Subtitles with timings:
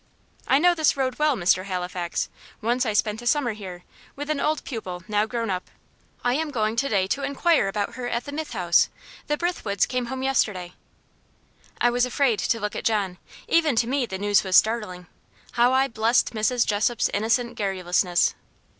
[0.47, 1.65] "I know this road well, Mr.
[1.65, 2.27] Halifax.
[2.59, 3.83] Once I spent a summer here,
[4.15, 5.69] with an old pupil, now grown up.
[6.23, 8.89] I am going to day to inquire about her at the Mythe House.
[9.27, 10.73] The Brithwoods came home yesterday."
[11.79, 13.19] I was afraid to look at John.
[13.47, 15.05] Even to me the news was startling.
[15.51, 16.65] How I blessed Mrs.
[16.65, 18.33] Jessop's innocent garrulousness.